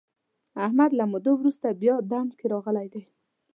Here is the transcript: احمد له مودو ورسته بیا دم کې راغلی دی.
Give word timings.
احمد 0.65 0.91
له 0.99 1.03
مودو 1.11 1.31
ورسته 1.37 1.67
بیا 1.81 1.95
دم 2.11 2.27
کې 2.37 2.45
راغلی 2.53 2.87
دی. 2.93 3.03